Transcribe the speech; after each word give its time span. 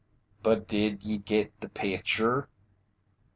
"But 0.41 0.67
did 0.67 1.03
ye 1.03 1.19
git 1.19 1.61
the 1.61 1.69
picture?" 1.69 2.49